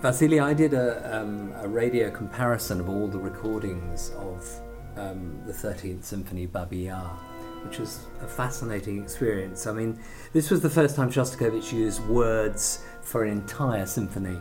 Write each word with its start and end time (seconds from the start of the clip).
Vasily, 0.00 0.38
I 0.38 0.54
did 0.54 0.74
a, 0.74 1.18
um, 1.18 1.52
a 1.56 1.66
radio 1.66 2.08
comparison 2.08 2.78
of 2.78 2.88
all 2.88 3.08
the 3.08 3.18
recordings 3.18 4.12
of 4.16 4.48
um, 4.96 5.42
the 5.44 5.52
13th 5.52 6.04
Symphony 6.04 6.46
Babi 6.46 6.84
Yar, 6.84 7.08
which 7.64 7.80
was 7.80 8.06
a 8.22 8.28
fascinating 8.28 9.02
experience. 9.02 9.66
I 9.66 9.72
mean, 9.72 9.98
this 10.32 10.52
was 10.52 10.60
the 10.60 10.70
first 10.70 10.94
time 10.94 11.10
Shostakovich 11.10 11.72
used 11.72 12.00
words 12.06 12.84
for 13.02 13.24
an 13.24 13.32
entire 13.32 13.86
symphony. 13.86 14.40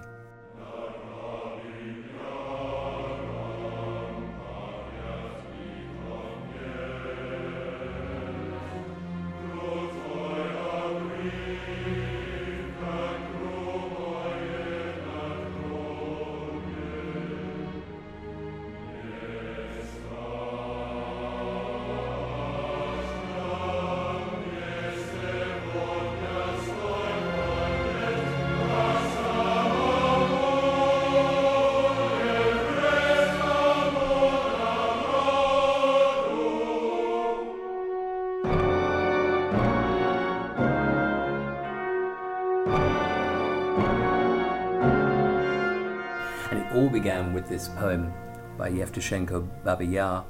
With 47.47 47.59
this 47.59 47.69
poem 47.77 48.13
by 48.57 48.69
Yevtushenko 48.69 49.47
Babi 49.63 49.87
Yar, 49.87 50.25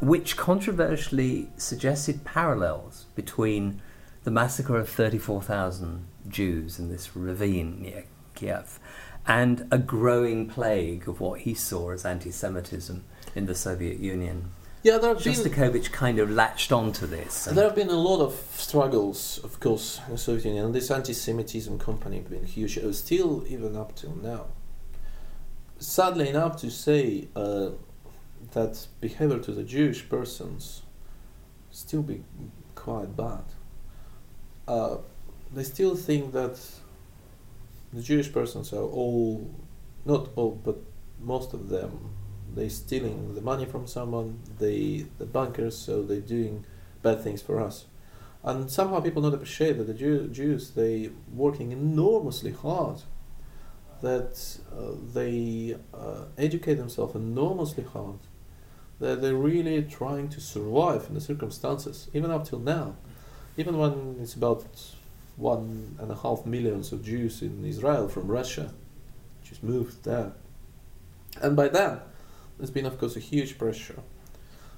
which 0.00 0.36
controversially 0.36 1.48
suggested 1.56 2.24
parallels 2.24 3.06
between 3.14 3.80
the 4.24 4.30
massacre 4.30 4.76
of 4.76 4.88
34,000 4.88 6.06
Jews 6.28 6.78
in 6.78 6.88
this 6.88 7.16
ravine 7.16 7.82
near 7.82 8.04
Kiev 8.34 8.78
and 9.26 9.66
a 9.70 9.78
growing 9.78 10.48
plague 10.48 11.08
of 11.08 11.20
what 11.20 11.40
he 11.40 11.54
saw 11.54 11.90
as 11.90 12.04
anti 12.04 12.30
Semitism 12.30 13.04
in 13.34 13.46
the 13.46 13.54
Soviet 13.54 13.98
Union. 13.98 14.50
Yeah, 14.82 14.98
there 14.98 15.14
have 15.14 15.22
Shostakovich 15.22 15.72
been, 15.72 15.92
kind 15.92 16.18
of 16.18 16.30
latched 16.30 16.72
onto 16.72 17.06
this. 17.06 17.44
There 17.44 17.64
have 17.64 17.76
been 17.76 17.88
a 17.88 17.92
lot 17.92 18.20
of 18.20 18.34
struggles, 18.52 19.40
of 19.44 19.60
course, 19.60 20.00
in 20.06 20.12
the 20.12 20.18
Soviet 20.18 20.44
Union, 20.44 20.66
and 20.66 20.74
this 20.74 20.90
anti-Semitism 20.90 21.78
company 21.78 22.18
has 22.18 22.26
been 22.26 22.44
huge, 22.44 22.78
still 22.94 23.44
even 23.48 23.76
up 23.76 23.94
till 23.96 24.16
now 24.16 24.46
sadly 25.82 26.28
enough 26.28 26.56
to 26.56 26.70
say 26.70 27.28
uh, 27.34 27.70
that 28.52 28.86
behavior 29.00 29.38
to 29.38 29.52
the 29.52 29.64
Jewish 29.64 30.08
persons 30.08 30.82
still 31.70 32.02
be 32.02 32.22
quite 32.74 33.16
bad. 33.16 33.44
Uh, 34.68 34.98
they 35.52 35.64
still 35.64 35.96
think 35.96 36.32
that 36.32 36.58
the 37.92 38.02
Jewish 38.02 38.32
persons 38.32 38.72
are 38.72 38.84
all, 38.84 39.50
not 40.04 40.28
all, 40.36 40.52
but 40.52 40.78
most 41.20 41.52
of 41.52 41.68
them, 41.68 42.14
they 42.54 42.68
stealing 42.68 43.34
the 43.34 43.40
money 43.40 43.66
from 43.66 43.86
someone, 43.86 44.38
they 44.58 45.06
the 45.18 45.26
bankers, 45.26 45.76
so 45.76 46.02
they're 46.02 46.20
doing 46.20 46.64
bad 47.02 47.22
things 47.22 47.42
for 47.42 47.60
us. 47.60 47.86
And 48.44 48.70
somehow 48.70 49.00
people 49.00 49.22
not 49.22 49.34
appreciate 49.34 49.78
that 49.78 49.86
the 49.86 49.94
Jew, 49.94 50.28
Jews 50.28 50.70
they 50.70 51.10
working 51.32 51.72
enormously 51.72 52.52
hard 52.52 53.02
that 54.02 54.58
uh, 54.76 54.92
they 55.14 55.76
uh, 55.94 56.24
educate 56.36 56.74
themselves 56.74 57.14
enormously 57.14 57.84
hard, 57.84 58.18
that 59.00 59.22
they're 59.22 59.34
really 59.34 59.82
trying 59.82 60.28
to 60.28 60.40
survive 60.40 61.06
in 61.08 61.14
the 61.14 61.20
circumstances, 61.20 62.08
even 62.12 62.30
up 62.30 62.46
till 62.46 62.58
now. 62.58 62.96
Even 63.56 63.78
when 63.78 64.16
it's 64.20 64.34
about 64.34 64.64
one 65.36 65.96
and 66.00 66.10
a 66.10 66.16
half 66.16 66.44
millions 66.44 66.92
of 66.92 67.04
Jews 67.04 67.42
in 67.42 67.64
Israel 67.64 68.08
from 68.08 68.28
Russia, 68.28 68.72
just 69.42 69.62
moved 69.62 70.04
there. 70.04 70.32
And 71.40 71.56
by 71.56 71.68
then, 71.68 72.00
there's 72.58 72.70
been, 72.70 72.86
of 72.86 72.98
course, 72.98 73.16
a 73.16 73.20
huge 73.20 73.58
pressure. 73.58 74.00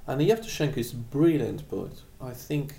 And 0.06 0.20
Yevtushenko 0.20 0.78
is 0.78 0.92
a 0.92 0.96
brilliant 0.96 1.68
poet. 1.68 2.02
I 2.20 2.32
think 2.32 2.74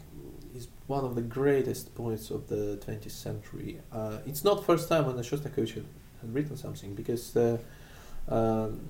he's 0.53 0.67
one 0.87 1.03
of 1.03 1.15
the 1.15 1.21
greatest 1.21 1.95
poets 1.95 2.29
of 2.29 2.47
the 2.47 2.79
20th 2.85 3.11
century. 3.11 3.81
Uh, 3.91 4.19
it's 4.25 4.43
not 4.43 4.65
first 4.65 4.87
time 4.89 5.07
when 5.07 5.15
the 5.15 5.23
Shostakovich 5.23 5.83
had 6.25 6.33
written 6.33 6.57
something 6.57 6.93
because 6.95 7.31
the 7.31 7.59
um, 8.27 8.81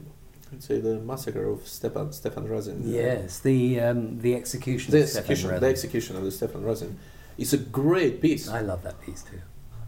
let's 0.52 0.66
say 0.66 0.80
the 0.80 1.00
massacre 1.00 1.48
of 1.48 1.68
Stepan 1.68 2.12
Stefan 2.14 2.48
Razin. 2.48 2.82
Yes, 2.86 3.40
the 3.40 3.80
um, 3.82 4.20
the 4.20 4.36
execution. 4.36 4.92
The 4.92 5.02
execution, 5.02 5.60
the 5.60 5.68
execution 5.68 6.16
of 6.16 6.24
the 6.24 6.32
Stefan 6.32 6.64
Razin 6.64 6.98
is 7.38 7.54
a 7.54 7.58
great 7.58 8.22
piece. 8.22 8.48
I 8.48 8.62
love 8.62 8.84
that 8.84 9.02
piece 9.02 9.24
too. 9.24 9.42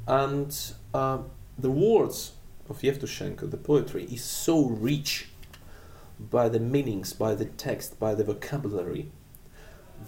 And 0.07 0.55
uh, 0.93 1.19
the 1.57 1.71
words 1.71 2.33
of 2.69 2.81
Yevtushenko, 2.81 3.49
the 3.49 3.57
poetry, 3.57 4.03
is 4.05 4.23
so 4.23 4.65
rich 4.65 5.29
by 6.19 6.49
the 6.49 6.59
meanings, 6.59 7.13
by 7.13 7.35
the 7.35 7.45
text, 7.45 7.99
by 7.99 8.15
the 8.15 8.23
vocabulary, 8.23 9.11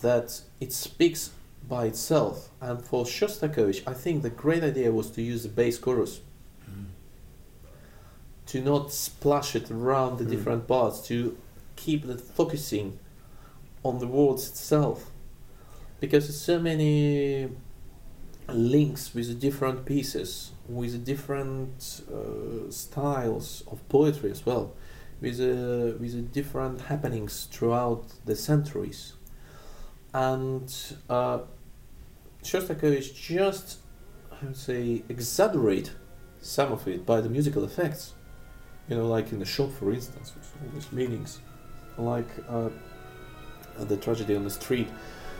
that 0.02 0.42
it 0.60 0.74
speaks 0.74 1.32
by 1.68 1.86
itself. 1.86 2.50
And 2.60 2.84
for 2.84 3.06
Shostakovich, 3.06 3.84
I 3.86 3.94
think 3.94 4.24
the 4.24 4.30
great 4.30 4.64
idea 4.64 4.92
was 4.92 5.12
to 5.12 5.22
use 5.22 5.44
the 5.44 5.50
bass 5.50 5.78
chorus 5.78 6.22
to 8.50 8.60
not 8.62 8.92
splash 8.92 9.56
it 9.56 9.70
around 9.70 10.18
the 10.18 10.26
mm. 10.26 10.32
different 10.32 10.68
parts, 10.68 11.06
to 11.08 11.38
keep 11.76 12.04
it 12.04 12.20
focusing 12.20 12.98
on 13.84 14.00
the 14.00 14.08
words 14.08 14.50
itself. 14.50 15.12
Because 16.00 16.26
there's 16.26 16.42
so 16.42 16.59
many 16.59 17.50
links 18.48 19.14
with 19.14 19.28
the 19.28 19.36
different 19.36 19.86
pieces, 19.86 20.52
with 20.68 21.06
different 21.06 22.02
uh, 22.12 22.72
styles 22.72 23.64
of 23.72 23.88
poetry 23.88 24.32
as 24.32 24.44
well, 24.48 24.74
with 25.22 25.40
uh, 25.40 25.98
with 26.00 26.14
the 26.14 26.24
different 26.34 26.82
happenings 26.82 27.48
throughout 27.52 28.06
the 28.26 28.36
centuries, 28.36 29.14
and 30.12 30.74
uh, 31.08 31.40
Shostakovich 32.44 33.14
just 33.14 33.78
I 34.32 34.46
would 34.46 34.58
say 34.58 35.04
exaggerate 35.08 35.92
some 36.42 36.72
of 36.72 36.88
it 36.88 37.06
by 37.06 37.22
the 37.22 37.30
musical 37.30 37.64
effects 37.64 38.14
you 38.90 38.96
know, 38.96 39.08
like 39.08 39.32
in 39.32 39.40
the 39.40 39.46
shop, 39.46 39.72
for 39.72 39.94
instance, 39.94 40.34
with 40.36 40.52
all 40.62 40.70
these 40.74 40.91
meanings, 40.91 41.40
like 41.97 42.28
uh, 42.50 42.70
the 43.78 43.97
tragedy 43.97 44.36
on 44.36 44.44
the 44.44 44.50
street, 44.50 44.88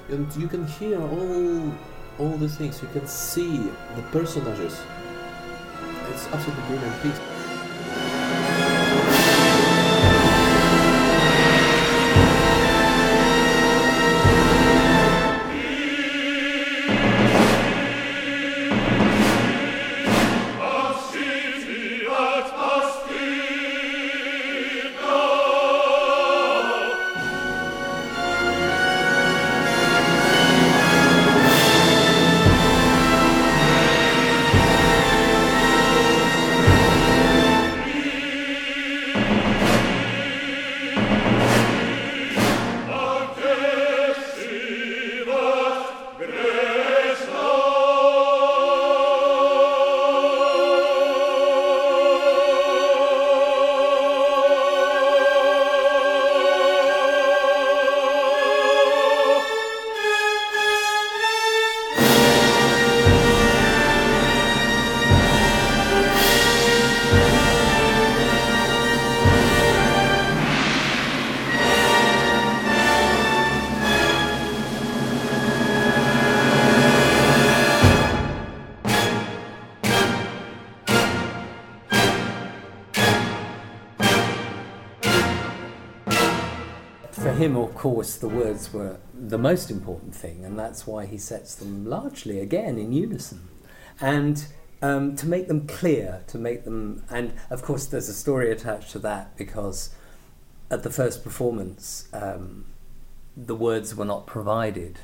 and 0.10 0.34
you 0.36 0.48
can 0.48 0.66
hear 0.68 1.02
all 1.02 1.74
all 2.20 2.38
the 2.38 2.50
things. 2.50 2.82
You 2.82 2.90
can 2.90 3.08
see 3.08 3.58
the 3.96 4.02
personages. 4.12 4.80
It's 6.10 6.28
absolutely 6.28 6.64
brilliant 6.68 7.04
piece. 7.04 7.39
Course, 87.80 88.18
the 88.18 88.28
words 88.28 88.74
were 88.74 88.98
the 89.14 89.38
most 89.38 89.72
important 89.72 90.14
thing, 90.14 90.44
and 90.44 90.60
that's 90.60 90.86
why 90.86 91.06
he 91.06 91.18
sets 91.18 91.56
them 91.56 91.86
largely 91.86 92.42
again 92.42 92.78
in 92.78 92.92
unison. 92.92 93.48
And 94.02 94.46
um, 94.82 95.16
to 95.16 95.26
make 95.26 95.48
them 95.48 95.66
clear, 95.66 96.24
to 96.28 96.38
make 96.38 96.66
them, 96.66 97.04
and 97.10 97.32
of 97.50 97.62
course, 97.62 97.86
there's 97.86 98.10
a 98.10 98.14
story 98.14 98.52
attached 98.52 98.92
to 98.92 99.00
that 99.00 99.38
because 99.38 99.92
at 100.70 100.84
the 100.84 100.90
first 100.90 101.24
performance, 101.24 102.10
um, 102.12 102.66
the 103.38 103.56
words 103.56 103.96
were 103.96 104.04
not 104.04 104.28
provided. 104.28 105.00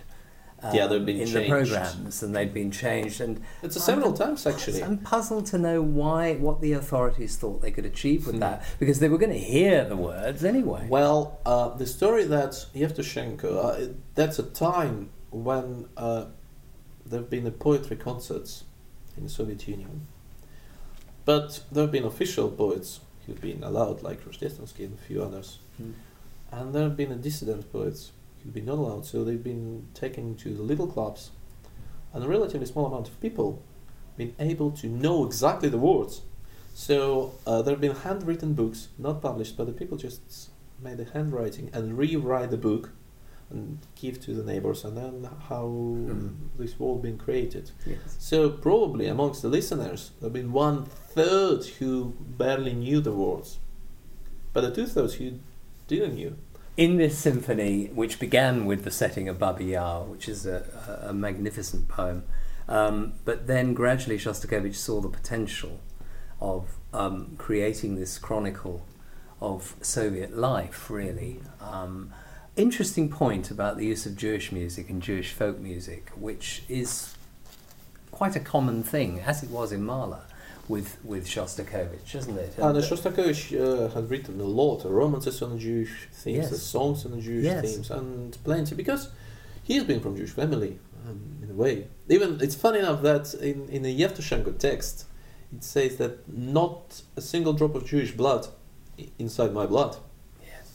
Yeah, 0.73 0.87
they've 0.87 1.05
been 1.05 1.17
in 1.19 1.27
changed. 1.27 1.35
the 1.35 1.49
programs, 1.49 2.23
and 2.23 2.35
they'd 2.35 2.53
been 2.53 2.71
changed. 2.71 3.21
And 3.21 3.41
It's 3.61 3.75
a 3.75 3.79
several 3.79 4.13
times 4.13 4.45
actually. 4.47 4.83
I'm 4.83 4.97
puzzled 4.99 5.45
to 5.47 5.57
know 5.57 5.81
why, 5.81 6.35
what 6.35 6.61
the 6.61 6.73
authorities 6.73 7.35
thought 7.35 7.61
they 7.61 7.71
could 7.71 7.85
achieve 7.85 8.25
with 8.25 8.35
Hmm. 8.35 8.41
that, 8.41 8.63
because 8.79 8.99
they 8.99 9.09
were 9.09 9.17
going 9.17 9.31
to 9.33 9.37
hear 9.39 9.85
the 9.85 9.95
words 9.95 10.43
anyway. 10.43 10.87
Well, 10.89 11.39
uh, 11.45 11.69
the 11.69 11.85
story 11.85 12.23
that 12.25 12.51
Yevtushenko, 12.73 13.43
uh, 13.45 13.93
that's 14.15 14.39
a 14.39 14.43
time 14.43 15.09
when 15.31 15.87
uh, 15.97 16.25
there 17.05 17.19
have 17.19 17.29
been 17.29 17.45
a 17.45 17.51
poetry 17.51 17.97
concerts 17.97 18.63
in 19.17 19.23
the 19.23 19.29
Soviet 19.29 19.67
Union. 19.67 20.07
But 21.25 21.63
there 21.71 21.83
have 21.83 21.91
been 21.91 22.05
official 22.05 22.49
poets 22.49 22.99
who've 23.25 23.41
been 23.41 23.63
allowed, 23.63 24.03
like 24.03 24.23
Rozhdestvensky 24.23 24.85
and 24.85 24.93
a 24.93 25.01
few 25.01 25.21
others. 25.23 25.59
Hmm. 25.77 25.91
And 26.51 26.73
there 26.73 26.83
have 26.83 26.95
been 26.95 27.19
dissident 27.21 27.71
poets 27.71 28.11
been 28.53 28.65
not 28.65 28.77
allowed, 28.77 29.05
so 29.05 29.23
they've 29.23 29.43
been 29.43 29.87
taken 29.93 30.35
to 30.35 30.53
the 30.53 30.61
little 30.63 30.87
clubs. 30.87 31.31
And 32.13 32.23
a 32.23 32.27
relatively 32.27 32.65
small 32.67 32.85
amount 32.85 33.07
of 33.09 33.19
people 33.19 33.61
been 34.17 34.33
able 34.39 34.71
to 34.71 34.87
know 34.87 35.25
exactly 35.25 35.67
the 35.69 35.77
words. 35.77 36.21
So 36.73 37.33
uh, 37.45 37.61
there 37.61 37.73
have 37.73 37.81
been 37.81 37.95
handwritten 37.95 38.53
books, 38.53 38.89
not 38.97 39.21
published, 39.21 39.57
but 39.57 39.65
the 39.67 39.73
people 39.73 39.97
just 39.97 40.49
made 40.81 40.97
the 40.97 41.05
handwriting 41.05 41.69
and 41.73 41.97
rewrite 41.97 42.51
the 42.51 42.57
book 42.57 42.91
and 43.49 43.79
give 43.95 44.19
to 44.21 44.33
the 44.33 44.43
neighbors, 44.43 44.83
and 44.83 44.97
then 44.97 45.29
how 45.49 45.65
Mhm. 45.67 46.33
this 46.57 46.79
world 46.79 47.01
been 47.03 47.17
created. 47.17 47.71
Yes. 47.85 48.15
So 48.19 48.49
probably 48.49 49.05
amongst 49.07 49.41
the 49.43 49.49
listeners, 49.49 50.11
there 50.19 50.27
have 50.27 50.33
been 50.33 50.51
one 50.51 50.85
third 50.85 51.63
who 51.79 52.13
barely 52.19 52.73
knew 52.73 53.01
the 53.01 53.11
words, 53.11 53.59
but 54.51 54.61
the 54.61 54.71
two 54.71 54.87
thirds 54.87 55.15
who 55.15 55.33
didn't 55.87 56.15
knew. 56.15 56.35
In 56.77 56.97
this 56.97 57.17
symphony, 57.17 57.87
which 57.87 58.19
began 58.19 58.65
with 58.65 58.83
the 58.83 58.91
setting 58.91 59.29
of 59.29 59.39
Babi 59.39 59.65
Yar, 59.65 60.03
which 60.03 60.27
is 60.27 60.45
a, 60.45 60.99
a, 61.05 61.09
a 61.09 61.13
magnificent 61.13 61.87
poem, 61.87 62.23
um, 62.67 63.13
but 63.23 63.47
then 63.47 63.73
gradually 63.73 64.17
Shostakovich 64.17 64.75
saw 64.75 64.99
the 64.99 65.07
potential 65.07 65.79
of 66.41 66.75
um, 66.93 67.35
creating 67.37 67.95
this 67.95 68.17
chronicle 68.17 68.85
of 69.39 69.75
Soviet 69.81 70.35
life, 70.35 70.89
really. 70.89 71.39
Um, 71.61 72.11
interesting 72.57 73.09
point 73.09 73.51
about 73.51 73.77
the 73.77 73.85
use 73.85 74.05
of 74.05 74.17
Jewish 74.17 74.51
music 74.51 74.89
and 74.89 75.01
Jewish 75.01 75.31
folk 75.31 75.59
music, 75.59 76.11
which 76.17 76.63
is 76.67 77.15
quite 78.11 78.35
a 78.35 78.41
common 78.41 78.83
thing, 78.83 79.21
as 79.21 79.43
it 79.43 79.49
was 79.49 79.71
in 79.71 79.81
Mahler 79.81 80.23
with, 80.67 80.97
with 81.03 81.27
Shostakovich, 81.27 82.15
isn't 82.15 82.37
it? 82.37 82.53
And 82.57 82.75
uh, 82.77 82.79
uh, 82.79 82.81
Shostakovich 82.81 83.53
uh, 83.59 83.89
had 83.93 84.09
written 84.09 84.39
a 84.39 84.43
lot 84.45 84.85
of 84.85 84.91
romances 84.91 85.41
on 85.41 85.59
Jewish 85.59 86.07
themes, 86.11 86.45
Yes. 86.45 86.53
uh, 86.53 86.57
songs 86.57 87.05
on 87.05 87.19
Jewish 87.21 87.45
Yes. 87.45 87.61
themes, 87.63 87.91
and 87.91 88.37
plenty 88.43 88.75
because 88.75 89.09
he's 89.63 89.83
been 89.83 89.99
from 89.99 90.15
Jewish 90.15 90.31
family 90.31 90.79
um, 91.07 91.19
in 91.43 91.51
a 91.51 91.53
way. 91.53 91.87
Even 92.09 92.39
it's 92.41 92.55
funny 92.55 92.79
enough 92.79 93.01
that 93.03 93.33
in 93.35 93.69
in 93.69 93.83
the 93.83 93.99
Yevtushenko 94.01 94.57
text, 94.57 95.05
it 95.55 95.63
says 95.63 95.97
that 95.97 96.27
not 96.27 97.01
a 97.15 97.21
single 97.21 97.53
drop 97.53 97.75
of 97.75 97.85
Jewish 97.85 98.11
blood 98.11 98.47
inside 99.19 99.53
my 99.53 99.65
blood. 99.67 99.97
Yes. 100.41 100.67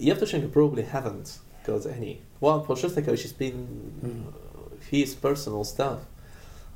Yevtushenko 0.00 0.52
probably 0.52 0.82
haven't 0.84 1.38
got 1.64 1.86
any. 1.86 2.22
Well, 2.40 2.62
for 2.64 2.76
Shostakovich, 2.76 3.24
it's 3.24 3.32
been 3.32 3.92
Mm. 4.04 4.82
his 4.90 5.14
personal 5.14 5.64
stuff. 5.64 6.00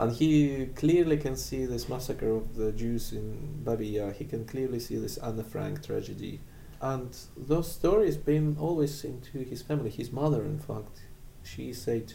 And 0.01 0.13
he 0.13 0.67
clearly 0.77 1.19
can 1.19 1.37
see 1.37 1.67
this 1.67 1.87
massacre 1.87 2.31
of 2.31 2.57
the 2.57 2.73
Jews 2.73 3.13
in 3.13 3.63
Babi. 3.63 4.01
He 4.15 4.25
can 4.25 4.47
clearly 4.47 4.81
see 4.81 4.97
this 4.97 5.19
Anne 5.19 5.45
Frank 5.45 5.85
tragedy. 5.85 6.41
And 6.81 7.15
those 7.37 7.71
stories 7.71 8.17
been 8.17 8.57
always 8.59 9.05
into 9.05 9.41
his 9.41 9.61
family. 9.61 9.91
His 9.91 10.11
mother, 10.11 10.43
in 10.43 10.59
fact, 10.59 11.03
she 11.43 11.75
said 11.75 12.15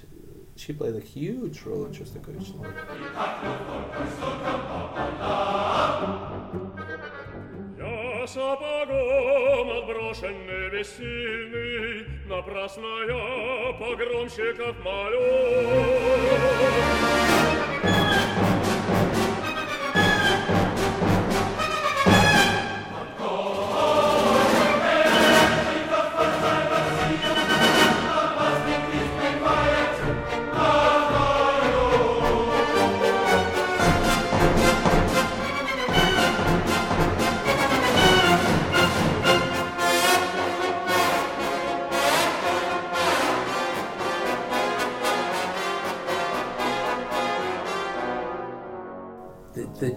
she 0.56 0.74
played 0.74 0.96
a 0.96 1.00
huge 1.00 1.62
role 1.62 1.86
in 1.86 1.92
Shostakovich's 1.92 2.56
life. 2.56 2.74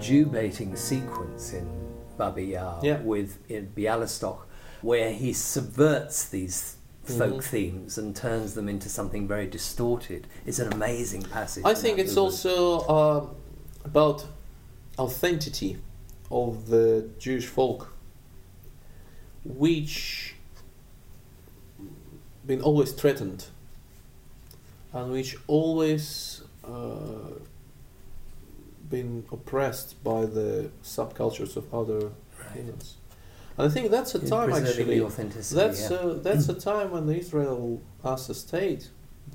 Jew 0.09 0.25
baiting 0.25 0.75
sequence 0.75 1.53
in 1.53 1.69
Babi 2.17 2.45
Yar 2.47 2.81
Yeah. 2.83 3.03
with 3.03 3.37
in 3.51 3.71
Bialystok, 3.77 4.39
where 4.81 5.13
he 5.13 5.35
subverts 5.35 6.27
these 6.31 6.77
folk 7.05 7.43
Mhm. 7.43 7.45
themes 7.45 7.99
and 7.99 8.17
turns 8.17 8.55
them 8.55 8.71
into 8.71 8.89
something 8.89 9.29
very 9.29 9.47
distorted, 9.47 10.27
It's 10.47 10.61
an 10.61 10.73
amazing 10.73 11.25
passage. 11.25 11.63
I 11.67 11.75
think 11.75 11.99
it's 11.99 12.17
movement. 12.17 12.47
also 12.47 12.89
um, 12.89 13.37
about 13.85 14.25
authenticity 14.99 15.77
of 16.31 16.69
the 16.69 17.11
Jewish 17.19 17.45
folk, 17.47 17.93
which 19.45 20.35
been 22.47 22.63
always 22.63 22.93
threatened, 22.93 23.45
and 24.95 25.13
which 25.13 25.37
always 25.47 26.41
uh, 26.65 27.35
been 28.91 29.25
oppressed 29.33 30.03
by 30.05 30.25
the 30.27 30.71
subcultures 30.83 31.57
of 31.57 31.73
other 31.75 32.01
Right. 32.39 32.57
humans. 32.57 32.97
And 33.57 33.67
I 33.69 33.71
think 33.75 33.91
that's 33.91 34.15
a 34.15 34.21
time 34.21 34.53
actually. 34.53 35.01
That's 35.51 35.91
yeah. 35.91 35.97
uh, 35.97 36.13
that's 36.15 36.49
a 36.49 36.55
time 36.55 36.91
when 36.93 37.07
the 37.07 37.17
Israel 37.19 37.81
as 38.05 38.31
a 38.31 38.35
state 38.35 38.91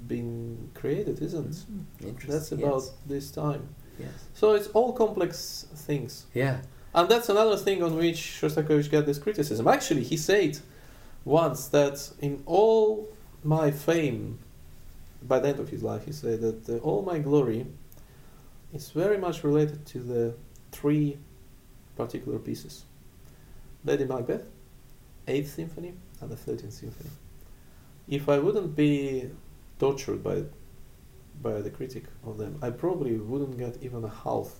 been 0.08 0.70
created, 0.74 1.22
isn't? 1.22 1.66
Interesting, 2.02 2.32
That's 2.32 2.52
about 2.52 2.82
yes, 2.84 2.92
this 3.06 3.32
time. 3.32 3.64
yes. 4.00 4.10
So 4.34 4.54
it's 4.54 4.68
all 4.68 4.94
complex 4.94 5.66
things. 5.76 6.26
Yeah. 6.34 6.62
And 6.96 7.10
that's 7.10 7.30
another 7.30 7.58
thing 7.58 7.82
on 7.84 7.96
which 7.96 8.18
Shostakovich 8.40 8.90
got 8.92 9.06
this 9.06 9.18
criticism. 9.18 9.68
Actually, 9.68 10.04
he 10.04 10.18
said 10.18 10.60
once 11.26 11.68
that 11.68 12.12
in 12.20 12.44
all 12.46 13.10
my 13.44 13.72
fame, 13.72 14.40
by 15.22 15.40
the 15.40 15.50
end 15.50 15.60
of 15.60 15.70
his 15.70 15.82
life, 15.84 16.06
he 16.06 16.12
said 16.12 16.42
that 16.42 16.70
uh, 16.70 16.78
all 16.88 17.02
my 17.02 17.18
glory 17.20 17.66
is 18.74 18.90
very 18.90 19.18
much 19.18 19.44
related 19.44 19.86
to 19.86 20.00
the 20.00 20.34
three 20.72 21.18
particular 21.96 22.40
pieces 22.40 22.86
Lady 23.86 24.06
Macbeth, 24.06 24.46
Eighth 25.28 25.54
Symphony, 25.54 25.94
and 26.22 26.30
the 26.30 26.36
Thirteenth 26.36 26.74
Symphony. 26.74 27.10
If 28.08 28.30
I 28.30 28.40
wouldn't 28.40 28.76
be 28.76 29.30
tortured 29.80 30.24
by 30.24 30.44
by 31.42 31.62
the 31.62 31.70
critic 31.70 32.06
of 32.26 32.38
them, 32.38 32.60
I 32.62 32.70
probably 32.70 33.18
wouldn't 33.18 33.58
get 33.58 33.78
even 33.82 34.04
a 34.04 34.10
half 34.10 34.60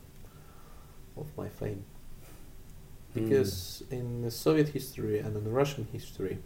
of 1.16 1.28
my 1.38 1.48
fame. 1.48 1.86
Because 3.14 3.84
hmm. 3.88 3.96
in 3.96 4.22
the 4.24 4.32
Soviet 4.32 4.70
history 4.70 5.20
and 5.20 5.36
in 5.38 5.52
Russian 5.52 5.88
history, 5.92 6.40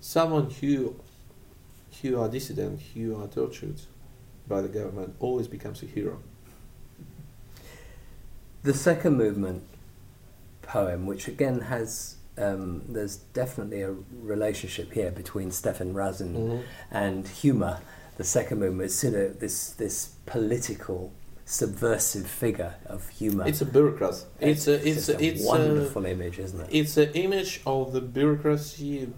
someone 0.00 0.50
who 0.50 0.96
who 2.02 2.20
are 2.20 2.28
dissident, 2.28 2.80
who 2.94 3.20
are 3.20 3.26
tortured 3.26 3.80
by 4.46 4.60
the 4.60 4.68
government, 4.68 5.16
always 5.18 5.48
becomes 5.48 5.82
a 5.82 5.86
hero. 5.86 6.20
The 8.62 8.74
second 8.74 9.16
movement 9.16 9.64
poem, 10.62 11.06
which 11.06 11.28
again 11.28 11.62
has, 11.62 12.16
um, 12.36 12.82
there's 12.88 13.16
definitely 13.16 13.82
a 13.82 13.94
relationship 14.12 14.92
here 14.92 15.10
between 15.10 15.50
Stefan 15.50 15.94
Razin 15.94 16.64
and 16.90 17.26
humour. 17.26 17.80
The 18.18 18.24
second 18.24 18.60
movement 18.60 18.90
is 18.90 18.98
sort 18.98 19.14
of 19.14 19.40
this 19.40 19.70
this 19.70 20.10
political 20.26 21.12
subversive 21.46 22.26
figure 22.26 22.74
of 22.86 23.08
humour. 23.08 23.46
It's 23.46 23.62
a 23.62 23.66
bureaucrat. 23.66 24.24
It's 24.40 24.68
a 24.68 24.86
it's 24.86 25.08
a, 25.08 25.22
it's 25.22 25.42
a, 25.42 25.46
wonderful 25.46 26.04
image, 26.04 26.38
isn't 26.38 26.60
it? 26.60 26.68
it's 26.70 26.96
an 26.96 27.10
image 27.14 27.62
of 27.66 27.92
the 27.92 28.00
bureaucracy 28.02 29.10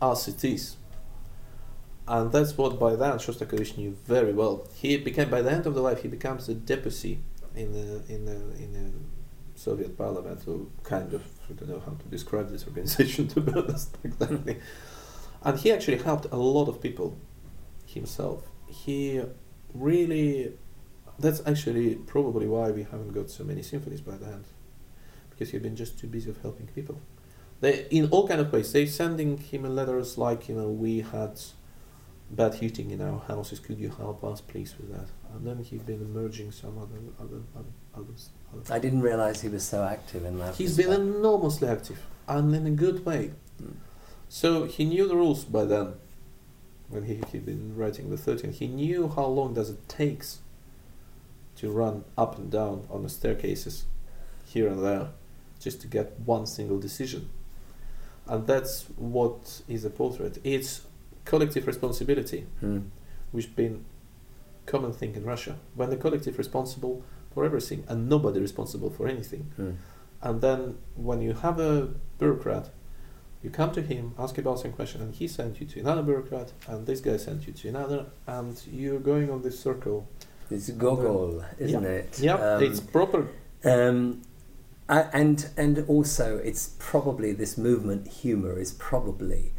as 0.00 0.28
it 0.28 0.44
is. 0.44 0.76
And 2.08 2.30
that's 2.30 2.56
what 2.56 2.78
by 2.78 2.94
then 2.94 3.18
Shostakovich 3.18 3.76
knew 3.76 3.96
very 4.06 4.32
well. 4.32 4.64
He 4.74 4.96
became 4.96 5.28
by 5.28 5.42
the 5.42 5.50
end 5.50 5.66
of 5.66 5.74
the 5.74 5.82
life 5.82 6.02
he 6.02 6.08
becomes 6.08 6.48
a 6.48 6.54
deputy 6.54 7.18
in 7.56 7.72
the 7.72 8.02
in 8.12 8.24
the 8.24 8.36
in 8.62 8.72
the 8.72 8.92
Soviet 9.58 9.96
parliament, 9.96 10.42
who 10.44 10.70
kind 10.82 11.12
of 11.14 11.22
I 11.48 11.54
don't 11.54 11.68
know 11.68 11.80
how 11.80 11.92
to 11.92 12.08
describe 12.08 12.50
this 12.50 12.66
organization 12.68 13.28
to 13.28 13.40
be 13.40 13.52
honest 13.52 13.96
exactly. 14.04 14.58
and 15.42 15.58
he 15.58 15.72
actually 15.72 15.98
helped 15.98 16.26
a 16.30 16.36
lot 16.36 16.68
of 16.68 16.80
people 16.80 17.18
himself. 17.86 18.44
He 18.68 19.22
really 19.74 20.52
that's 21.18 21.40
actually 21.46 21.94
probably 21.94 22.46
why 22.46 22.70
we 22.70 22.82
haven't 22.82 23.12
got 23.12 23.30
so 23.30 23.42
many 23.42 23.62
symphonies 23.62 24.02
by 24.02 24.16
the 24.16 24.26
end. 24.26 24.44
Because 25.30 25.50
he'd 25.50 25.62
been 25.62 25.76
just 25.76 25.98
too 25.98 26.06
busy 26.06 26.30
of 26.30 26.40
helping 26.42 26.66
people. 26.68 27.00
They 27.60 27.86
in 27.90 28.08
all 28.10 28.28
kind 28.28 28.40
of 28.40 28.52
ways. 28.52 28.72
They 28.72 28.86
sending 28.86 29.38
him 29.38 29.62
letters 29.74 30.18
like, 30.18 30.48
you 30.48 30.54
know, 30.54 30.68
we 30.68 31.00
had 31.00 31.40
bad 32.30 32.54
heating 32.54 32.90
in 32.90 33.00
our 33.00 33.20
houses, 33.20 33.60
could 33.60 33.78
you 33.78 33.90
help 33.90 34.24
us 34.24 34.40
please 34.40 34.74
with 34.78 34.92
that? 34.92 35.08
And 35.34 35.46
then 35.46 35.58
he'd 35.58 35.84
been 35.84 36.12
merging 36.14 36.50
some 36.50 36.78
other 36.78 36.98
other 37.20 37.42
other 37.54 37.68
others. 37.94 38.30
Other 38.52 38.74
I 38.74 38.78
didn't 38.78 39.02
realise 39.02 39.40
he 39.42 39.48
was 39.48 39.64
so 39.64 39.84
active 39.84 40.24
in 40.24 40.38
that. 40.38 40.54
He's 40.56 40.76
been 40.76 40.92
enormously 40.92 41.68
active 41.68 42.00
and 42.26 42.54
in 42.54 42.66
a 42.66 42.70
good 42.70 43.04
way. 43.04 43.32
Mm. 43.62 43.74
So 44.28 44.64
he 44.64 44.84
knew 44.84 45.06
the 45.06 45.16
rules 45.16 45.44
by 45.44 45.64
then. 45.64 45.94
When 46.88 47.04
he 47.04 47.20
he'd 47.32 47.44
been 47.44 47.76
writing 47.76 48.10
the 48.10 48.16
thirteen, 48.16 48.52
he 48.52 48.66
knew 48.68 49.08
how 49.08 49.26
long 49.26 49.54
does 49.54 49.70
it 49.70 49.88
takes 49.88 50.38
to 51.56 51.70
run 51.70 52.04
up 52.16 52.38
and 52.38 52.50
down 52.50 52.86
on 52.90 53.02
the 53.02 53.08
staircases, 53.08 53.84
here 54.44 54.68
and 54.68 54.84
there, 54.84 55.08
just 55.58 55.80
to 55.80 55.86
get 55.88 56.18
one 56.20 56.46
single 56.46 56.78
decision. 56.78 57.28
And 58.26 58.46
that's 58.46 58.84
what 58.96 59.62
is 59.68 59.84
a 59.84 59.90
portrait. 59.90 60.38
It's 60.44 60.82
collective 61.24 61.66
responsibility, 61.66 62.46
Hmm. 62.60 62.80
which 63.32 63.54
been 63.56 63.84
common 64.66 64.92
thing 64.92 65.14
in 65.14 65.24
Russia. 65.24 65.56
When 65.74 65.90
the 65.90 65.96
collective 65.96 66.38
responsible 66.38 67.02
for 67.32 67.44
everything 67.44 67.84
and 67.88 68.08
nobody 68.08 68.40
responsible 68.40 68.90
for 68.90 69.06
anything. 69.06 69.52
Hmm. 69.56 69.72
And 70.22 70.40
then 70.40 70.78
when 70.94 71.20
you 71.20 71.34
have 71.34 71.60
a 71.60 71.90
bureaucrat, 72.18 72.70
you 73.42 73.50
come 73.50 73.70
to 73.72 73.82
him, 73.82 74.14
ask 74.18 74.38
about 74.38 74.58
some 74.58 74.72
question, 74.72 75.02
and 75.02 75.14
he 75.14 75.28
sent 75.28 75.60
you 75.60 75.66
to 75.66 75.80
another 75.80 76.02
bureaucrat, 76.02 76.52
and 76.66 76.86
this 76.86 77.00
guy 77.00 77.16
sent 77.16 77.46
you 77.46 77.52
to 77.52 77.68
another, 77.68 78.06
and 78.26 78.60
you're 78.72 78.98
going 78.98 79.30
on 79.30 79.42
this 79.42 79.60
circle. 79.60 80.08
It's 80.50 80.70
Gogol, 80.70 81.44
isn't 81.58 81.84
it? 81.84 82.18
Yeah, 82.18 82.34
Um, 82.34 82.62
it's 82.62 82.80
proper. 82.80 83.28
Um, 83.64 84.22
and 84.88 85.48
and 85.56 85.84
also, 85.88 86.38
it's 86.38 86.74
probably 86.78 87.32
this 87.32 87.58
movement 87.58 88.08
humour 88.08 88.58
is 88.58 88.72
probably 88.72 89.52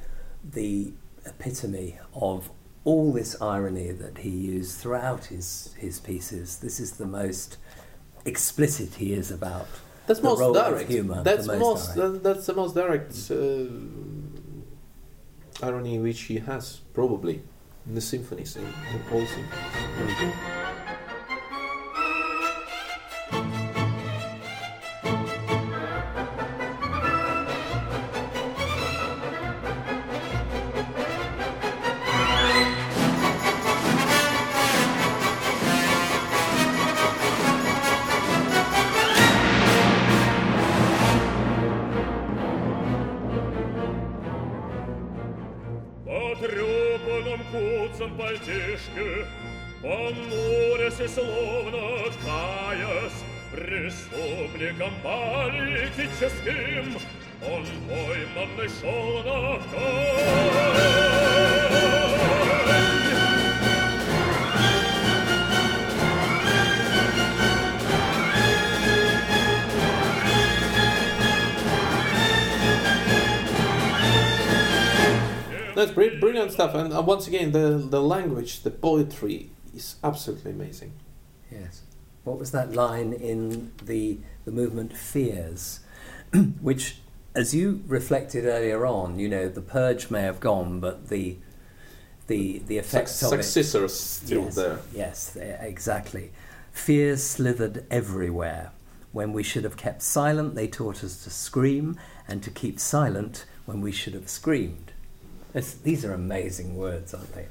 the 0.43 0.93
epitome 1.25 1.97
of 2.13 2.49
all 2.87 3.11
this 3.11 3.35
irony 3.41 3.91
that 3.91 4.19
he 4.19 4.29
used 4.29 4.77
throughout 4.77 5.25
his 5.25 5.75
his 5.77 5.99
pieces. 5.99 6.59
This 6.59 6.79
is 6.79 6.93
the 6.93 7.05
most 7.05 7.57
explicit 8.23 8.95
he 8.95 9.11
is 9.11 9.29
about. 9.29 9.67
That's 10.05 10.21
the 10.21 10.29
most 10.29 10.39
role 10.39 10.57
of 10.57 10.69
direct. 10.69 10.89
humour, 10.89 11.21
that's 11.21 11.47
the 11.47 11.59
most 11.59 11.83
most. 11.87 11.95
direct. 11.95 12.23
that's 12.23 12.45
the 12.45 12.53
most 12.53 12.73
direct 12.75 13.13
uh, 13.29 13.67
irony 15.67 15.99
which 15.99 16.21
he 16.21 16.37
has 16.39 16.63
probably 16.93 17.41
in 17.85 17.95
the 17.95 18.01
symphonies, 18.01 18.55
in, 18.55 18.63
in 18.63 19.01
all 19.11 19.25
symphonies. 19.35 20.56
пальтишке, 48.96 49.26
Понурясь 49.82 51.00
и 51.00 51.08
словно 51.08 52.10
каясь, 52.24 53.24
Преступником 53.52 54.94
политическим 55.02 56.86
Он 57.42 57.66
пойманный 57.88 58.68
шел 58.80 59.22
на 59.24 59.58
казнь. 59.70 59.92
That's 75.77 75.91
bri- 75.91 76.17
brilliant 76.17 76.51
stuff, 76.51 76.73
and 76.73 76.91
uh, 76.91 77.03
once 77.03 77.27
again, 77.27 77.51
the 77.51 77.77
the 77.77 78.01
language, 78.01 78.63
the 78.63 78.71
poetry 78.71 79.51
is 79.75 79.97
absolutely 80.03 80.49
amazing. 80.49 80.93
Yes. 81.51 81.83
What 82.23 82.39
was 82.39 82.49
that 82.49 82.73
line 82.73 83.13
in 83.13 83.73
the 83.83 84.17
the 84.45 84.51
movement 84.51 84.97
Fears, 84.97 85.81
which, 86.61 86.97
as 87.35 87.53
you 87.53 87.83
reflected 87.85 88.45
earlier 88.45 88.87
on, 88.87 89.19
you 89.19 89.29
know, 89.29 89.47
the 89.47 89.61
purge 89.61 90.09
may 90.09 90.23
have 90.23 90.39
gone, 90.39 90.79
but 90.79 91.09
the 91.09 91.37
the 92.25 92.57
the 92.65 92.79
effects 92.79 93.11
Suc- 93.11 93.33
of 93.33 93.39
it 93.39 93.43
still 93.43 94.45
yes, 94.45 94.55
there. 94.55 94.79
Yes, 94.91 95.35
exactly. 95.35 96.31
Fears 96.71 97.23
slithered 97.23 97.85
everywhere. 97.91 98.71
When 99.11 99.31
we 99.31 99.43
should 99.43 99.63
have 99.63 99.77
kept 99.77 100.01
silent, 100.01 100.55
they 100.55 100.67
taught 100.67 101.03
us 101.03 101.23
to 101.23 101.29
scream, 101.29 101.99
and 102.27 102.41
to 102.41 102.49
keep 102.49 102.79
silent 102.79 103.45
when 103.67 103.79
we 103.79 103.91
should 103.91 104.15
have 104.15 104.27
screamed. 104.27 104.86
It's, 105.57 105.73
these 105.73 106.05
are 106.05 106.13
amazing 106.13 106.75
words, 106.75 107.15
aren't 107.15 107.33
they? 107.33 107.47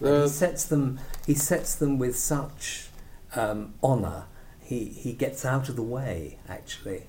Uh, 0.00 0.22
he 0.22 0.28
sets 0.28 0.64
them. 0.64 1.00
He 1.26 1.34
sets 1.34 1.74
them 1.74 1.98
with 1.98 2.16
such 2.16 2.88
um, 3.34 3.74
honour. 3.82 4.26
He 4.60 4.84
he 4.84 5.12
gets 5.12 5.44
out 5.44 5.68
of 5.68 5.74
the 5.74 5.82
way 5.82 6.38
actually 6.48 7.08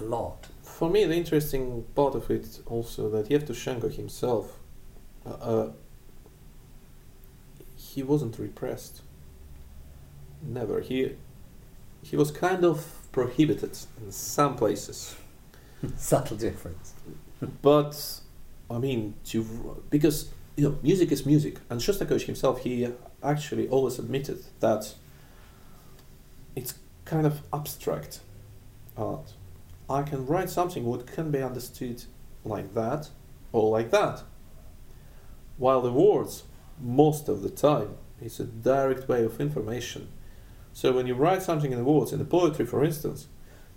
a 0.00 0.02
lot. 0.02 0.46
For 0.62 0.88
me, 0.88 1.04
the 1.04 1.14
interesting 1.14 1.84
part 1.94 2.14
of 2.14 2.30
it 2.30 2.60
also 2.64 3.10
that 3.10 3.28
Yevtushenko 3.28 3.94
himself, 3.94 4.58
uh, 5.26 5.30
uh, 5.30 5.72
he 7.76 8.02
wasn't 8.02 8.38
repressed. 8.38 9.02
Never. 10.42 10.80
He 10.80 11.16
he 12.02 12.16
was 12.16 12.30
kind 12.30 12.64
of 12.64 13.06
prohibited 13.12 13.76
in 14.02 14.10
some 14.10 14.56
places, 14.56 15.16
Subtle 15.98 16.38
difference. 16.38 16.94
but 17.60 18.20
I 18.70 18.78
mean, 18.78 19.14
to 19.26 19.84
because 19.90 20.30
you 20.56 20.64
know, 20.64 20.78
music 20.82 21.12
is 21.12 21.26
music, 21.26 21.58
and 21.68 21.80
Shostakovich 21.80 22.24
himself, 22.24 22.62
he 22.62 22.88
actually 23.22 23.68
always 23.68 23.98
admitted 23.98 24.44
that 24.60 24.94
it's 26.54 26.74
kind 27.04 27.26
of 27.26 27.42
abstract 27.52 28.20
art. 28.96 29.34
I 29.88 30.02
can 30.02 30.26
write 30.26 30.50
something 30.50 30.84
what 30.84 31.06
can 31.06 31.30
be 31.30 31.42
understood 31.42 32.04
like 32.44 32.74
that 32.74 33.10
or 33.52 33.70
like 33.70 33.90
that. 33.90 34.22
While 35.58 35.80
the 35.80 35.92
words, 35.92 36.44
most 36.80 37.28
of 37.28 37.42
the 37.42 37.50
time, 37.50 37.96
is 38.20 38.40
a 38.40 38.44
direct 38.44 39.08
way 39.08 39.24
of 39.24 39.40
information. 39.40 40.08
So 40.72 40.92
when 40.92 41.06
you 41.06 41.14
write 41.14 41.42
something 41.42 41.72
in 41.72 41.78
the 41.78 41.84
words, 41.84 42.12
in 42.12 42.18
the 42.18 42.24
poetry, 42.24 42.66
for 42.66 42.82
instance, 42.82 43.28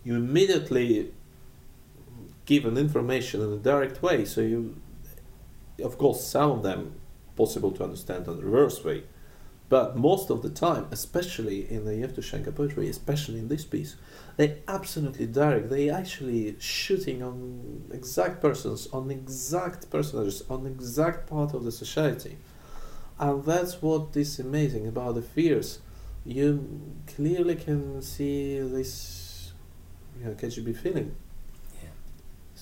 you 0.03 0.15
immediately 0.15 1.11
give 2.49 2.65
an 2.65 2.77
information 2.77 3.43
in 3.43 3.53
a 3.53 3.57
direct 3.57 4.01
way. 4.01 4.25
So 4.25 4.41
you, 4.41 4.75
of 5.83 5.99
course, 5.99 6.23
some 6.25 6.49
of 6.49 6.63
them 6.63 6.95
possible 7.35 7.71
to 7.73 7.83
understand 7.83 8.27
in 8.27 8.37
the 8.37 8.43
reverse 8.43 8.83
way, 8.83 9.03
but 9.69 9.95
most 9.95 10.31
of 10.31 10.41
the 10.41 10.49
time, 10.49 10.87
especially 10.89 11.71
in 11.71 11.85
the 11.85 11.91
Yevtushenko 11.91 12.55
poetry, 12.55 12.89
especially 12.89 13.37
in 13.37 13.49
this 13.49 13.65
piece, 13.65 13.95
they 14.37 14.57
absolutely 14.67 15.27
direct. 15.27 15.69
They 15.69 15.91
actually 15.91 16.55
shooting 16.59 17.21
on 17.21 17.83
exact 17.93 18.41
persons, 18.41 18.87
on 18.91 19.11
exact 19.11 19.91
personages, 19.91 20.41
on 20.49 20.65
exact 20.65 21.29
part 21.29 21.53
of 21.53 21.63
the 21.65 21.71
society, 21.71 22.37
and 23.19 23.45
that's 23.45 23.79
what 23.79 24.17
is 24.17 24.39
amazing 24.39 24.87
about 24.87 25.13
the 25.13 25.21
fears. 25.21 25.79
You 26.25 26.49
clearly 27.15 27.57
can 27.57 28.01
see 28.01 28.59
this, 28.59 29.53
you 30.17 30.25
know, 30.25 30.31
KGB 30.31 30.75
feeling 30.75 31.15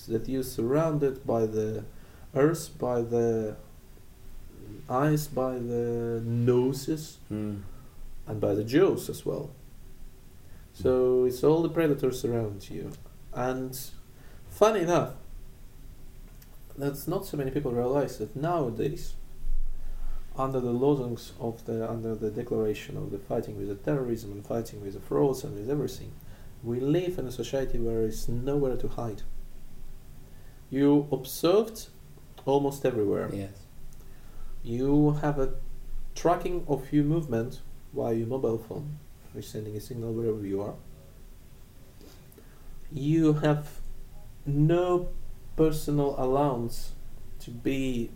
that 0.08 0.28
you're 0.28 0.42
surrounded 0.42 1.26
by 1.26 1.46
the 1.46 1.84
earth, 2.34 2.70
by 2.78 3.02
the 3.02 3.56
eyes, 4.88 5.26
by 5.26 5.54
the 5.58 6.22
noses, 6.24 7.18
Mm. 7.30 7.60
and 8.26 8.40
by 8.40 8.54
the 8.54 8.64
jaws 8.64 9.08
as 9.08 9.24
well. 9.24 9.50
So 10.72 11.24
it's 11.24 11.42
all 11.42 11.62
the 11.62 11.68
predators 11.68 12.24
around 12.24 12.70
you. 12.70 12.90
And 13.34 13.78
funny 14.48 14.80
enough, 14.80 15.14
that's 16.76 17.08
not 17.08 17.26
so 17.26 17.36
many 17.36 17.50
people 17.50 17.72
realize 17.72 18.18
that 18.18 18.36
nowadays, 18.36 19.14
under 20.36 20.60
the 20.60 20.70
lozenges 20.70 21.32
of 21.40 21.64
the 21.64 21.90
under 21.90 22.14
the 22.14 22.30
declaration 22.30 22.96
of 22.96 23.10
the 23.10 23.18
fighting 23.18 23.56
with 23.58 23.68
the 23.68 23.74
terrorism 23.74 24.30
and 24.30 24.46
fighting 24.46 24.80
with 24.80 24.94
the 24.94 25.00
frauds 25.00 25.42
and 25.42 25.54
with 25.56 25.68
everything, 25.68 26.12
we 26.62 26.78
live 26.78 27.18
in 27.18 27.26
a 27.26 27.32
society 27.32 27.78
where 27.78 27.96
there 27.98 28.06
is 28.08 28.28
nowhere 28.28 28.76
to 28.76 28.88
hide. 28.88 29.22
You 30.70 31.08
observed 31.10 31.88
almost 32.44 32.84
everywhere. 32.84 33.30
Yes. 33.32 33.50
You 34.62 35.18
have 35.22 35.38
a 35.38 35.54
tracking 36.14 36.64
of 36.68 36.92
your 36.92 37.04
movement 37.04 37.60
via 37.94 38.14
your 38.14 38.26
mobile 38.26 38.58
phone, 38.58 38.98
which 39.32 39.46
is 39.46 39.50
sending 39.50 39.76
a 39.76 39.80
signal 39.80 40.12
wherever 40.12 40.44
you 40.44 40.60
are. 40.62 40.74
You 42.92 43.34
have 43.34 43.80
no 44.44 45.08
personal 45.56 46.14
allowance 46.18 46.92
to 47.40 47.50
be 47.50 48.10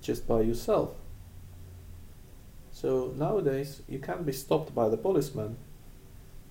just 0.00 0.26
by 0.26 0.42
yourself. 0.42 0.90
So 2.70 3.12
nowadays, 3.16 3.82
you 3.88 3.98
can't 3.98 4.24
be 4.24 4.32
stopped 4.32 4.74
by 4.74 4.88
the 4.88 4.96
policeman 4.96 5.56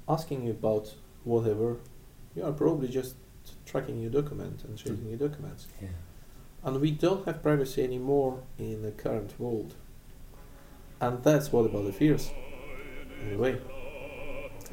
asking 0.09 0.45
you 0.45 0.51
about 0.51 0.93
whatever. 1.23 1.77
You 2.35 2.43
are 2.43 2.51
probably 2.51 2.87
just 2.87 3.15
tracking 3.66 4.00
your 4.00 4.10
document 4.10 4.64
and 4.64 4.76
checking 4.76 5.08
your 5.08 5.18
documents. 5.28 5.66
Yeah. 5.80 5.88
And 6.64 6.80
we 6.80 6.90
don't 6.90 7.24
have 7.26 7.42
privacy 7.42 7.82
anymore 7.82 8.42
in 8.58 8.82
the 8.82 8.92
current 8.92 9.34
world. 9.38 9.74
And 11.00 11.22
that's 11.24 11.50
what 11.52 11.66
about 11.66 11.84
the 11.86 11.92
fears. 11.92 12.30
Anyway, 13.26 13.58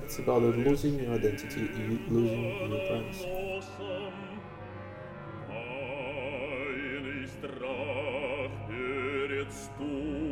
it's 0.03 0.19
about 0.19 0.41
the 0.41 0.49
losing 0.49 0.99
your 0.99 1.13
identity, 1.13 1.61
you 1.61 1.99
losing 2.09 2.43
your 2.69 2.87
privacy. 2.87 3.27
Тайный 7.09 7.27
страх 7.27 8.51
перед 8.67 9.51
стуком 9.51 10.22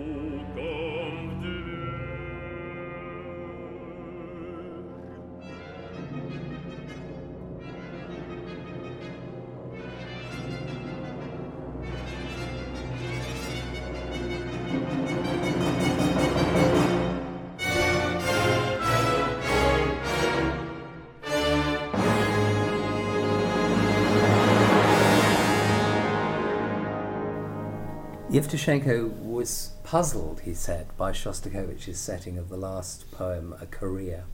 Yevtushenko 28.32 29.10
was 29.18 29.72
puzzled, 29.84 30.40
he 30.40 30.54
said, 30.54 30.86
by 30.96 31.12
Shostakovich's 31.12 31.98
setting 31.98 32.38
of 32.38 32.48
the 32.48 32.56
last 32.56 33.10
poem, 33.10 33.54
A 33.60 33.66
Career, 33.66 34.24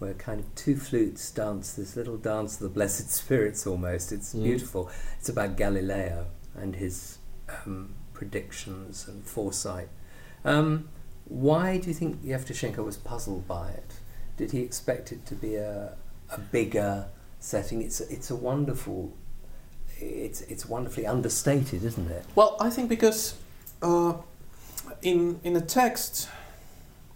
where 0.00 0.14
kind 0.14 0.40
of 0.40 0.52
two 0.56 0.76
flutes 0.76 1.30
dance 1.30 1.72
this 1.74 1.94
little 1.94 2.16
dance 2.16 2.54
of 2.54 2.60
the 2.60 2.68
blessed 2.68 3.10
spirits 3.20 3.66
almost. 3.68 4.10
It's 4.10 4.34
Mm. 4.34 4.42
beautiful. 4.42 4.90
It's 5.20 5.28
about 5.28 5.56
Galileo 5.56 6.26
and 6.56 6.74
his 6.74 7.18
um, 7.64 7.94
predictions 8.14 9.06
and 9.06 9.24
foresight. 9.24 9.88
Um, 10.44 10.88
why 11.26 11.78
do 11.78 11.88
you 11.88 11.94
think 11.94 12.20
Yevtushenko 12.22 12.84
was 12.84 12.96
puzzled 12.96 13.46
by 13.46 13.70
it? 13.70 13.92
Did 14.36 14.50
he 14.50 14.60
expect 14.60 15.12
it 15.12 15.24
to 15.26 15.34
be 15.36 15.54
a, 15.54 15.96
a 16.30 16.38
bigger 16.40 17.06
setting? 17.38 17.80
It's, 17.80 18.00
it's 18.00 18.30
a 18.30 18.34
wonderful, 18.36 19.16
it's, 20.04 20.40
it's 20.42 20.66
wonderfully 20.66 21.06
understated, 21.06 21.84
isn't 21.84 22.10
it? 22.10 22.24
Well, 22.34 22.56
I 22.60 22.70
think 22.70 22.88
because 22.88 23.34
uh, 23.82 24.14
in 25.02 25.40
in 25.44 25.52
the 25.54 25.60
text, 25.60 26.28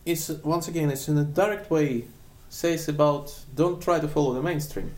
it's 0.05 0.29
once 0.29 0.69
again 0.69 0.91
it's 0.91 1.09
in 1.09 1.19
a 1.19 1.25
direct 1.25 1.71
way 1.71 2.05
says 2.49 2.89
about 2.89 3.45
don't 3.55 3.81
try 3.81 4.01
to 4.01 4.09
follow 4.09 4.33
the 4.33 4.43
mainstream. 4.43 4.93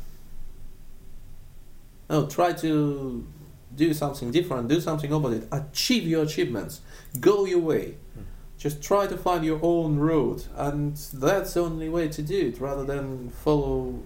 No, 2.08 2.26
try 2.26 2.52
to 2.54 3.26
do 3.74 3.94
something 3.94 4.30
different, 4.30 4.68
do 4.68 4.80
something 4.80 5.12
opposite, 5.12 5.46
achieve 5.52 6.04
your 6.04 6.24
achievements, 6.24 6.80
go 7.20 7.44
your 7.44 7.60
way. 7.60 7.94
Hmm. 8.14 8.22
Just 8.58 8.82
try 8.82 9.06
to 9.06 9.16
find 9.16 9.44
your 9.44 9.60
own 9.62 9.98
road, 9.98 10.44
and 10.56 10.96
that's 11.14 11.54
the 11.54 11.60
only 11.62 11.88
way 11.88 12.08
to 12.08 12.22
do 12.22 12.48
it, 12.48 12.60
rather 12.60 12.84
than 12.84 13.30
follow 13.30 14.00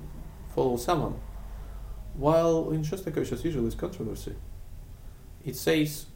follow 0.54 0.76
someone. 0.76 1.16
While 2.16 2.70
in 2.70 2.82
Shostakovich's 2.82 3.44
usually 3.44 3.66
is 3.66 3.74
controversy. 3.74 4.34
It 5.44 5.56
says 5.56 6.06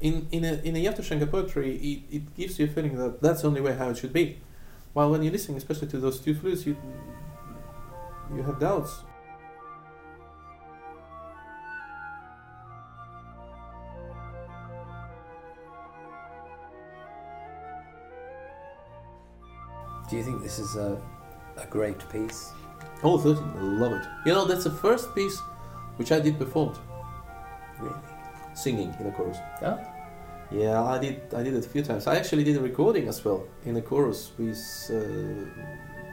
in 0.00 0.26
in 0.32 0.44
a 0.44 0.54
in 0.64 0.76
a 0.76 0.84
Yevtushenko 0.84 1.30
poetry, 1.30 1.76
it, 1.76 2.16
it 2.16 2.34
gives 2.34 2.58
you 2.58 2.66
a 2.66 2.68
feeling 2.68 2.96
that 2.96 3.20
that's 3.20 3.42
the 3.42 3.48
only 3.48 3.60
way 3.60 3.74
how 3.74 3.90
it 3.90 3.98
should 3.98 4.12
be. 4.12 4.38
While 4.92 5.10
when 5.10 5.22
you're 5.22 5.32
listening 5.32 5.58
especially 5.58 5.88
to 5.88 5.98
those 5.98 6.20
two 6.20 6.34
flutes, 6.34 6.66
you 6.66 6.76
you 8.34 8.42
have 8.42 8.58
doubts. 8.58 9.02
Do 20.08 20.16
you 20.16 20.24
think 20.24 20.42
this 20.42 20.58
is 20.58 20.74
a, 20.74 21.00
a 21.56 21.66
great 21.66 22.00
piece? 22.10 22.52
Oh, 23.02 23.18
13, 23.18 23.42
I 23.56 23.60
love 23.62 23.92
it. 23.92 24.06
You 24.26 24.32
know, 24.34 24.44
that's 24.44 24.64
the 24.64 24.70
first 24.70 25.14
piece 25.14 25.38
which 25.96 26.12
I 26.12 26.20
did 26.20 26.38
performed, 26.38 26.76
Really? 27.80 27.94
singing 28.54 28.94
in 28.98 29.04
the 29.06 29.12
chorus. 29.12 29.38
Yeah? 29.62 29.78
Yeah, 30.50 30.82
I 30.82 30.98
did. 30.98 31.32
I 31.34 31.42
did 31.42 31.54
it 31.54 31.64
a 31.64 31.68
few 31.68 31.82
times. 31.82 32.06
I 32.08 32.16
actually 32.16 32.42
did 32.44 32.56
a 32.56 32.60
recording 32.60 33.06
as 33.08 33.24
well 33.24 33.44
in 33.64 33.74
the 33.74 33.82
chorus 33.82 34.32
with 34.36 34.58
uh, 34.90 34.96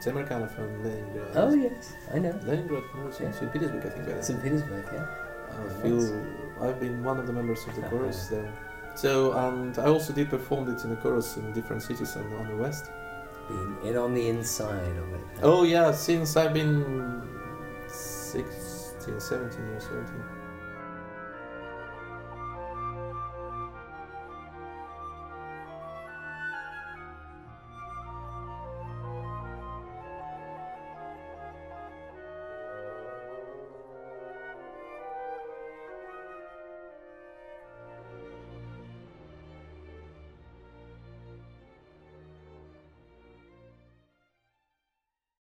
Temirkanov 0.02 0.54
from 0.54 0.84
Leningrad. 0.84 1.36
oh 1.36 1.54
yes, 1.54 1.92
I 2.14 2.18
know. 2.20 2.38
Leningrad, 2.46 2.84
no, 2.94 3.10
Yeah. 3.20 3.32
St. 3.32 3.52
Petersburg, 3.52 3.84
I 3.84 3.88
think. 3.90 4.08
I 4.08 4.20
St. 4.20 4.40
Petersburg, 4.42 4.84
yeah. 4.92 5.06
I 5.50 5.82
feel 5.82 6.00
I've 6.62 6.78
been 6.78 7.02
one 7.02 7.18
of 7.18 7.26
the 7.26 7.32
members 7.32 7.66
of 7.66 7.74
the 7.74 7.82
chorus 7.82 8.26
there. 8.30 8.52
So, 8.94 9.32
and 9.32 9.76
I 9.78 9.86
also 9.86 10.12
did 10.12 10.30
perform 10.30 10.68
it 10.72 10.84
in 10.84 10.90
the 10.90 10.96
chorus 10.96 11.36
in 11.36 11.52
different 11.52 11.82
cities 11.82 12.16
on 12.16 12.46
the 12.48 12.56
west. 12.56 12.90
Being 13.48 13.76
in 13.84 13.96
on 13.96 14.14
the 14.14 14.28
inside 14.28 14.96
of 14.96 15.12
it. 15.14 15.20
Oh 15.42 15.62
yeah, 15.64 15.92
since 15.92 16.36
I've 16.36 16.52
been 16.52 17.22
16, 17.86 19.20
17 19.20 19.66
years 19.68 19.84
old. 19.92 20.04
yeah. 20.06 20.37